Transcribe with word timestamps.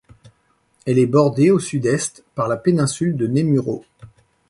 Elle 0.87 0.97
est 0.97 1.05
bordée, 1.05 1.51
au 1.51 1.59
sud-est, 1.59 2.23
par 2.33 2.47
la 2.47 2.57
péninsule 2.57 3.15
de 3.15 3.27
Nemuro. 3.27 3.85